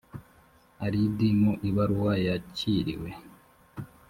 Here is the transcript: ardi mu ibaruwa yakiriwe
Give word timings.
ardi 0.85 1.27
mu 1.41 1.51
ibaruwa 1.69 2.13
yakiriwe 2.25 3.09